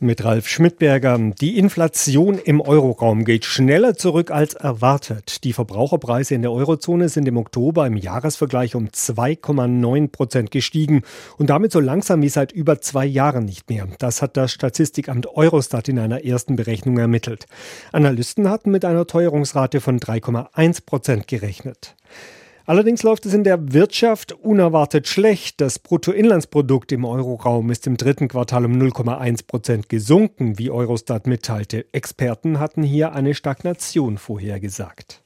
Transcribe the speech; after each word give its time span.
Mit 0.00 0.24
Ralf 0.24 0.46
Schmidberger. 0.46 1.18
Die 1.40 1.58
Inflation 1.58 2.38
im 2.38 2.60
Euroraum 2.60 3.24
geht 3.24 3.44
schneller 3.44 3.96
zurück 3.96 4.30
als 4.30 4.54
erwartet. 4.54 5.42
Die 5.42 5.52
Verbraucherpreise 5.52 6.36
in 6.36 6.42
der 6.42 6.52
Eurozone 6.52 7.08
sind 7.08 7.26
im 7.26 7.36
Oktober 7.36 7.84
im 7.84 7.96
Jahresvergleich 7.96 8.76
um 8.76 8.90
2,9 8.90 10.12
Prozent 10.12 10.52
gestiegen 10.52 11.02
und 11.36 11.50
damit 11.50 11.72
so 11.72 11.80
langsam 11.80 12.22
wie 12.22 12.28
seit 12.28 12.52
über 12.52 12.80
zwei 12.80 13.06
Jahren 13.06 13.44
nicht 13.44 13.68
mehr. 13.68 13.88
Das 13.98 14.22
hat 14.22 14.36
das 14.36 14.52
Statistikamt 14.52 15.26
Eurostat 15.34 15.88
in 15.88 15.98
einer 15.98 16.24
ersten 16.24 16.54
Berechnung 16.54 16.98
ermittelt. 16.98 17.48
Analysten 17.90 18.48
hatten 18.48 18.70
mit 18.70 18.84
einer 18.84 19.04
Teuerungsrate 19.04 19.80
von 19.80 19.98
3,1 19.98 20.86
Prozent 20.86 21.26
gerechnet. 21.26 21.96
Allerdings 22.68 23.02
läuft 23.02 23.24
es 23.24 23.32
in 23.32 23.44
der 23.44 23.72
Wirtschaft 23.72 24.32
unerwartet 24.32 25.08
schlecht. 25.08 25.58
Das 25.62 25.78
Bruttoinlandsprodukt 25.78 26.92
im 26.92 27.06
Euroraum 27.06 27.70
ist 27.70 27.86
im 27.86 27.96
dritten 27.96 28.28
Quartal 28.28 28.66
um 28.66 28.72
0,1 28.72 29.46
Prozent 29.46 29.88
gesunken, 29.88 30.58
wie 30.58 30.70
Eurostat 30.70 31.26
mitteilte. 31.26 31.86
Experten 31.92 32.60
hatten 32.60 32.82
hier 32.82 33.14
eine 33.14 33.32
Stagnation 33.32 34.18
vorhergesagt. 34.18 35.22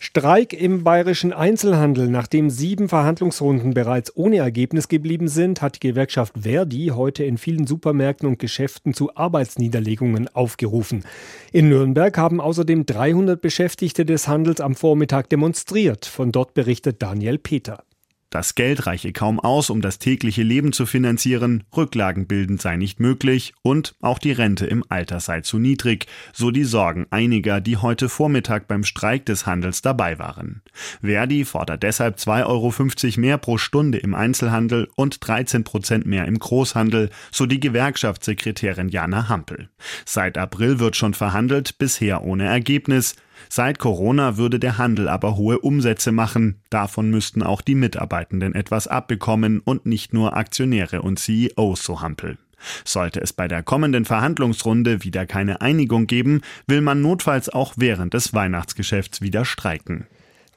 Streik 0.00 0.52
im 0.52 0.84
bayerischen 0.84 1.32
Einzelhandel. 1.32 2.08
Nachdem 2.08 2.50
sieben 2.50 2.88
Verhandlungsrunden 2.88 3.74
bereits 3.74 4.16
ohne 4.16 4.36
Ergebnis 4.36 4.86
geblieben 4.86 5.26
sind, 5.26 5.60
hat 5.60 5.74
die 5.74 5.88
Gewerkschaft 5.88 6.34
Verdi 6.40 6.92
heute 6.94 7.24
in 7.24 7.36
vielen 7.36 7.66
Supermärkten 7.66 8.28
und 8.28 8.38
Geschäften 8.38 8.94
zu 8.94 9.16
Arbeitsniederlegungen 9.16 10.28
aufgerufen. 10.28 11.04
In 11.50 11.68
Nürnberg 11.68 12.16
haben 12.16 12.40
außerdem 12.40 12.86
300 12.86 13.40
Beschäftigte 13.40 14.04
des 14.04 14.28
Handels 14.28 14.60
am 14.60 14.76
Vormittag 14.76 15.30
demonstriert. 15.30 16.06
Von 16.06 16.30
dort 16.30 16.54
berichtet 16.54 17.02
Daniel 17.02 17.38
Peter. 17.38 17.82
Das 18.30 18.54
Geld 18.54 18.86
reiche 18.86 19.12
kaum 19.14 19.40
aus, 19.40 19.70
um 19.70 19.80
das 19.80 19.98
tägliche 19.98 20.42
Leben 20.42 20.74
zu 20.74 20.84
finanzieren, 20.84 21.64
Rücklagen 21.74 22.26
bilden 22.26 22.58
sei 22.58 22.76
nicht 22.76 23.00
möglich 23.00 23.54
und 23.62 23.94
auch 24.02 24.18
die 24.18 24.32
Rente 24.32 24.66
im 24.66 24.84
Alter 24.90 25.20
sei 25.20 25.40
zu 25.40 25.58
niedrig, 25.58 26.06
so 26.34 26.50
die 26.50 26.64
Sorgen 26.64 27.06
einiger, 27.08 27.62
die 27.62 27.78
heute 27.78 28.10
Vormittag 28.10 28.68
beim 28.68 28.84
Streik 28.84 29.24
des 29.24 29.46
Handels 29.46 29.80
dabei 29.80 30.18
waren. 30.18 30.60
Verdi 31.00 31.46
fordert 31.46 31.82
deshalb 31.82 32.16
2,50 32.16 32.44
Euro 32.46 33.20
mehr 33.20 33.38
pro 33.38 33.56
Stunde 33.56 33.96
im 33.96 34.14
Einzelhandel 34.14 34.90
und 34.94 35.26
13 35.26 35.64
Prozent 35.64 36.04
mehr 36.04 36.26
im 36.26 36.38
Großhandel, 36.38 37.08
so 37.30 37.46
die 37.46 37.60
Gewerkschaftssekretärin 37.60 38.90
Jana 38.90 39.30
Hampel. 39.30 39.70
Seit 40.04 40.36
April 40.36 40.78
wird 40.80 40.96
schon 40.96 41.14
verhandelt, 41.14 41.78
bisher 41.78 42.22
ohne 42.22 42.44
Ergebnis. 42.44 43.16
Seit 43.48 43.78
Corona 43.78 44.36
würde 44.36 44.58
der 44.58 44.78
Handel 44.78 45.08
aber 45.08 45.36
hohe 45.36 45.58
Umsätze 45.58 46.12
machen. 46.12 46.60
Davon 46.70 47.10
müssten 47.10 47.42
auch 47.42 47.60
die 47.60 47.74
Mitarbeitenden 47.74 48.54
etwas 48.54 48.86
abbekommen 48.86 49.60
und 49.60 49.86
nicht 49.86 50.12
nur 50.12 50.36
Aktionäre 50.36 51.02
und 51.02 51.18
CEOs, 51.18 51.84
so 51.84 52.00
Hampel. 52.00 52.38
Sollte 52.84 53.20
es 53.20 53.32
bei 53.32 53.48
der 53.48 53.62
kommenden 53.62 54.04
Verhandlungsrunde 54.04 55.04
wieder 55.04 55.26
keine 55.26 55.60
Einigung 55.60 56.06
geben, 56.06 56.42
will 56.66 56.80
man 56.80 57.00
notfalls 57.00 57.48
auch 57.48 57.74
während 57.76 58.14
des 58.14 58.34
Weihnachtsgeschäfts 58.34 59.20
wieder 59.20 59.44
streiken. 59.44 60.06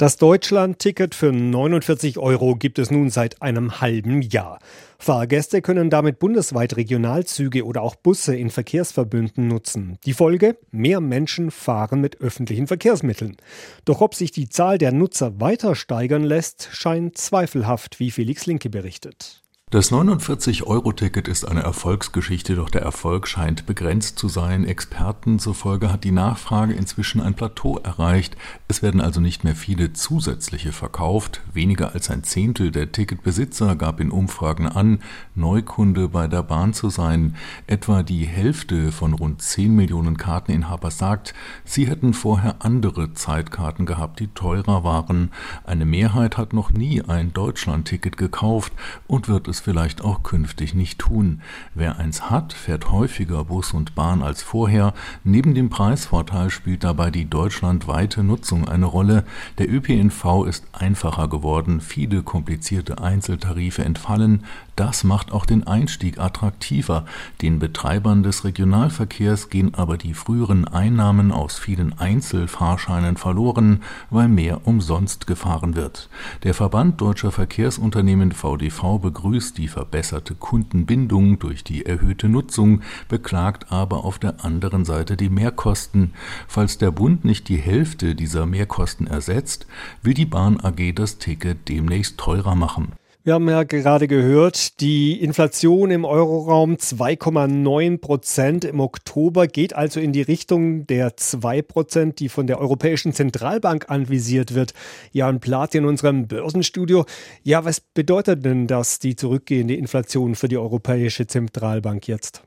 Das 0.02 0.18
Deutschland-Ticket 0.18 1.14
für 1.14 1.32
49 1.32 2.18
Euro 2.18 2.56
gibt 2.56 2.80
es 2.80 2.90
nun 2.90 3.12
seit 3.12 3.44
einem 3.44 3.82
halben 3.82 4.24
Jahr. 4.24 4.58
Fahrgäste 4.98 5.62
können 5.62 5.92
damit 5.92 6.18
bundesweit 6.18 6.76
Regionalzüge 6.76 7.64
oder 7.64 7.84
auch 7.84 7.94
Busse 7.94 8.36
in 8.36 8.50
Verkehrsverbünden 8.50 9.48
nutzen. 9.48 10.00
Die 10.08 10.14
Folge? 10.14 10.58
Mehr 10.72 11.02
Menschen 11.02 11.52
fahren 11.52 12.02
mit 12.02 12.20
öffentlichen 12.20 12.66
Verkehrsmitteln. 12.66 13.38
Doch 13.86 14.02
ob 14.02 14.16
sich 14.16 14.32
die 14.32 14.50
Zahl 14.50 14.80
der 14.80 14.92
Nutzer 14.92 15.40
weiter 15.40 15.76
steigern 15.76 16.24
lässt, 16.24 16.70
scheint 16.72 17.20
zweifelhaft, 17.20 18.00
wie 18.00 18.10
Felix 18.10 18.48
Linke 18.48 18.72
berichtet. 18.72 19.44
Das 19.72 19.90
49-Euro-Ticket 19.90 21.30
ist 21.30 21.48
eine 21.48 21.62
Erfolgsgeschichte, 21.62 22.56
doch 22.56 22.70
der 22.70 22.82
Erfolg 22.82 23.26
scheint 23.26 23.66
begrenzt 23.66 24.20
zu 24.20 24.28
sein. 24.28 24.66
Experten 24.66 25.40
zufolge 25.40 25.94
hat 25.94 26.04
die 26.04 26.12
Nachfrage 26.12 26.74
inzwischen 26.74 27.22
ein 27.22 27.36
Plateau 27.36 27.78
erreicht. 27.78 28.36
Es 28.68 28.82
werden 28.82 29.00
also 29.00 29.22
nicht 29.22 29.46
mehr 29.46 29.56
viele 29.56 29.94
zusätzliche 29.94 30.74
verkauft. 30.74 31.40
Weniger 31.54 31.94
als 31.94 32.12
ein 32.12 32.26
Zehntel 32.26 32.72
der 32.72 32.92
Ticketbesitzer 32.92 33.78
gab 33.78 34.02
in 34.02 34.12
Umfragen 34.12 34.68
an, 34.68 35.00
Neukunde 35.36 36.10
bei 36.10 36.28
der 36.28 36.44
Bahn 36.44 36.74
zu 36.74 36.90
sein. 36.90 37.38
Etwa 37.66 38.04
die 38.04 38.26
Hälfte 38.26 38.92
von 38.92 39.14
rund 39.14 39.42
10 39.42 39.74
Millionen 39.74 40.18
Karteninhaber 40.18 40.92
sagt, 40.92 41.34
sie 41.64 41.88
hätten 41.88 42.14
vorher 42.14 42.58
andere 42.60 43.14
Zeitkarten 43.14 43.86
gehabt, 43.86 44.20
die 44.20 44.28
teurer 44.28 44.84
waren. 44.84 45.32
Eine 45.64 45.86
Mehrheit 45.86 46.38
hat 46.38 46.52
noch 46.52 46.72
nie 46.72 47.02
ein 47.04 47.32
Deutschland-Ticket 47.32 48.18
gekauft 48.18 48.74
und 49.08 49.30
wird 49.30 49.48
es 49.48 49.61
vielleicht 49.62 50.04
auch 50.04 50.24
künftig 50.24 50.74
nicht 50.74 51.00
tun. 51.00 51.42
Wer 51.74 51.98
eins 51.98 52.30
hat, 52.30 52.54
fährt 52.54 52.92
häufiger 52.92 53.46
Bus 53.46 53.74
und 53.74 53.96
Bahn 53.96 54.22
als 54.22 54.44
vorher. 54.44 54.94
Neben 55.24 55.56
dem 55.56 55.70
Preisvorteil 55.70 56.50
spielt 56.50 56.84
dabei 56.84 57.12
die 57.12 57.30
deutschlandweite 57.30 58.24
Nutzung 58.24 58.68
eine 58.68 58.86
Rolle. 58.86 59.24
Der 59.58 59.72
ÖPNV 59.72 60.46
ist 60.48 60.66
einfacher 60.74 61.28
geworden, 61.28 61.80
viele 61.82 62.24
komplizierte 62.24 63.02
Einzeltarife 63.02 63.86
entfallen. 63.86 64.44
Das 64.76 65.04
macht 65.04 65.32
auch 65.32 65.46
den 65.46 65.68
Einstieg 65.68 66.20
attraktiver. 66.20 67.06
Den 67.42 67.60
Betreibern 67.60 68.24
des 68.24 68.44
Regionalverkehrs 68.46 69.50
gehen 69.50 69.76
aber 69.76 69.98
die 69.98 70.14
früheren 70.14 70.68
Einnahmen 70.68 71.32
aus 71.32 71.60
vielen 71.60 71.98
Einzelfahrscheinen 72.00 73.18
verloren, 73.18 73.84
weil 74.10 74.28
mehr 74.28 74.66
umsonst 74.66 75.28
gefahren 75.28 75.76
wird. 75.76 76.10
Der 76.44 76.54
Verband 76.54 77.00
Deutscher 77.00 77.32
Verkehrsunternehmen 77.32 78.32
VDV 78.32 79.00
begrüßt 79.00 79.51
die 79.54 79.68
verbesserte 79.68 80.36
Kundenbindung 80.36 81.40
durch 81.40 81.64
die 81.64 81.86
erhöhte 81.86 82.30
Nutzung, 82.30 82.82
beklagt 83.10 83.72
aber 83.72 84.06
auf 84.06 84.20
der 84.20 84.44
anderen 84.46 84.86
Seite 84.86 85.18
die 85.18 85.30
Mehrkosten. 85.30 86.14
Falls 86.48 86.78
der 86.78 86.92
Bund 86.92 87.26
nicht 87.26 87.50
die 87.50 87.58
Hälfte 87.58 88.16
dieser 88.16 88.46
Mehrkosten 88.46 89.08
ersetzt, 89.08 89.68
will 90.02 90.14
die 90.14 90.26
Bahn 90.26 90.60
AG 90.60 90.94
das 90.96 91.18
Ticket 91.18 91.70
demnächst 91.70 92.18
teurer 92.18 92.56
machen. 92.56 92.94
Wir 93.24 93.36
haben 93.36 93.48
ja 93.48 93.62
gerade 93.62 94.08
gehört, 94.08 94.82
die 94.82 95.22
Inflation 95.22 95.92
im 95.92 96.06
Euroraum 96.06 96.78
2,9 96.78 98.00
Prozent 98.00 98.66
im 98.66 98.80
Oktober 98.80 99.46
geht 99.46 99.76
also 99.76 100.00
in 100.00 100.12
die 100.12 100.24
Richtung 100.24 100.88
der 100.88 101.16
2 101.18 101.62
Prozent, 101.62 102.20
die 102.20 102.30
von 102.30 102.48
der 102.48 102.60
Europäischen 102.60 103.14
Zentralbank 103.14 103.92
anvisiert 103.92 104.56
wird. 104.56 104.74
Jan 105.12 105.40
Plath 105.40 105.76
in 105.76 105.86
unserem 105.86 106.28
Börsenstudio. 106.28 107.06
Ja, 107.44 107.64
was 107.64 107.80
bedeutet 107.80 108.44
denn 108.44 108.66
das, 108.66 108.98
die 108.98 109.16
zurückgehende 109.16 109.76
Inflation 109.76 110.34
für 110.34 110.48
die 110.48 110.58
Europäische 110.58 111.28
Zentralbank 111.28 112.08
jetzt? 112.08 112.42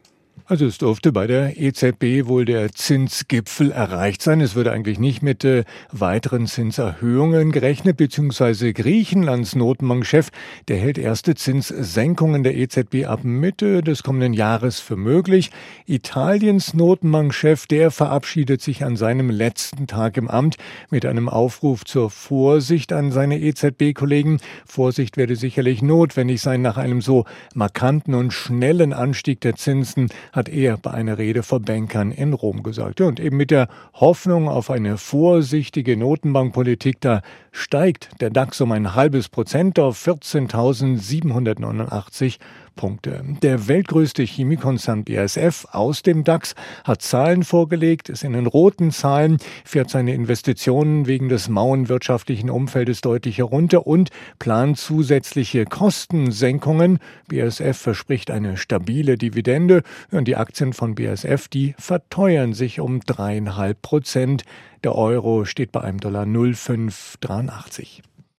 Also 0.46 0.66
es 0.66 0.76
durfte 0.76 1.10
bei 1.10 1.26
der 1.26 1.58
EZB 1.58 2.26
wohl 2.26 2.44
der 2.44 2.70
Zinsgipfel 2.70 3.72
erreicht 3.72 4.20
sein. 4.20 4.42
Es 4.42 4.54
würde 4.54 4.72
eigentlich 4.72 4.98
nicht 4.98 5.22
mit 5.22 5.42
äh, 5.42 5.64
weiteren 5.90 6.46
Zinserhöhungen 6.46 7.50
gerechnet, 7.50 7.96
beziehungsweise 7.96 8.74
Griechenlands 8.74 9.56
Notenbankchef, 9.56 10.28
der 10.68 10.76
hält 10.76 10.98
erste 10.98 11.34
Zinssenkungen 11.34 12.42
der 12.42 12.56
EZB 12.56 13.06
ab 13.06 13.24
Mitte 13.24 13.80
des 13.80 14.02
kommenden 14.02 14.34
Jahres 14.34 14.80
für 14.80 14.96
möglich. 14.96 15.50
Italiens 15.86 16.74
Notenbankchef, 16.74 17.66
der 17.66 17.90
verabschiedet 17.90 18.60
sich 18.60 18.84
an 18.84 18.96
seinem 18.96 19.30
letzten 19.30 19.86
Tag 19.86 20.18
im 20.18 20.28
Amt 20.28 20.56
mit 20.90 21.06
einem 21.06 21.30
Aufruf 21.30 21.86
zur 21.86 22.10
Vorsicht 22.10 22.92
an 22.92 23.12
seine 23.12 23.40
EZB-Kollegen. 23.40 24.40
Vorsicht 24.66 25.16
werde 25.16 25.36
sicherlich 25.36 25.80
notwendig 25.80 26.42
sein 26.42 26.60
nach 26.60 26.76
einem 26.76 27.00
so 27.00 27.24
markanten 27.54 28.12
und 28.12 28.34
schnellen 28.34 28.92
Anstieg 28.92 29.40
der 29.40 29.54
Zinsen 29.54 30.10
hat 30.34 30.48
er 30.48 30.76
bei 30.76 30.90
einer 30.90 31.16
Rede 31.16 31.44
vor 31.44 31.60
Bankern 31.60 32.10
in 32.10 32.32
Rom 32.32 32.64
gesagt. 32.64 33.00
und 33.00 33.20
eben 33.20 33.36
mit 33.36 33.52
der 33.52 33.68
Hoffnung 33.94 34.48
auf 34.48 34.68
eine 34.68 34.98
vorsichtige 34.98 35.96
Notenbankpolitik, 35.96 37.00
da 37.00 37.22
steigt 37.52 38.20
der 38.20 38.30
DAX 38.30 38.60
um 38.60 38.72
ein 38.72 38.96
halbes 38.96 39.28
Prozent 39.28 39.78
auf 39.78 40.04
14.789 40.04 42.38
Punkte. 42.74 43.22
Der 43.42 43.68
weltgrößte 43.68 44.22
Chemiekonzern 44.22 45.04
BASF 45.04 45.66
aus 45.72 46.02
dem 46.02 46.24
DAX 46.24 46.54
hat 46.84 47.02
Zahlen 47.02 47.44
vorgelegt, 47.44 48.08
ist 48.08 48.24
in 48.24 48.32
den 48.32 48.46
roten 48.46 48.90
Zahlen, 48.90 49.38
fährt 49.64 49.90
seine 49.90 50.14
Investitionen 50.14 51.06
wegen 51.06 51.28
des 51.28 51.48
mauen 51.48 51.88
wirtschaftlichen 51.88 52.50
Umfeldes 52.50 53.00
deutlich 53.00 53.38
herunter 53.38 53.86
und 53.86 54.10
plant 54.38 54.78
zusätzliche 54.78 55.64
Kostensenkungen. 55.64 56.98
BASF 57.28 57.76
verspricht 57.76 58.30
eine 58.30 58.56
stabile 58.56 59.16
Dividende 59.16 59.82
und 60.10 60.28
die 60.28 60.36
Aktien 60.36 60.72
von 60.72 60.94
BASF, 60.94 61.48
die 61.48 61.74
verteuern 61.78 62.52
sich 62.52 62.80
um 62.80 63.00
dreieinhalb 63.00 63.82
Prozent. 63.82 64.44
Der 64.82 64.94
Euro 64.94 65.44
steht 65.44 65.72
bei 65.72 65.80
einem 65.80 65.98
Dollar 65.98 66.26
0,583. 66.26 68.02